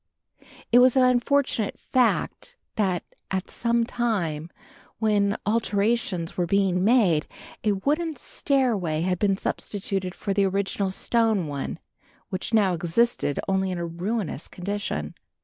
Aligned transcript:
It 0.71 0.79
was 0.79 0.97
an 0.97 1.03
unfortunate 1.03 1.79
fact 1.79 2.57
that 2.75 3.03
at 3.29 3.51
some 3.51 3.83
time, 3.85 4.49
when 4.97 5.37
alterations 5.45 6.35
were 6.35 6.47
being 6.47 6.83
made, 6.83 7.27
a 7.63 7.73
wooden 7.73 8.15
stairway 8.15 9.01
had 9.01 9.19
been 9.19 9.37
substituted 9.37 10.15
for 10.15 10.33
the 10.33 10.45
original 10.47 10.89
stone 10.89 11.45
one, 11.45 11.77
which 12.29 12.51
now 12.51 12.73
existed 12.73 13.39
only 13.47 13.69
in 13.69 13.77
a 13.77 13.85
ruinous 13.85 14.47
condition. 14.47 15.13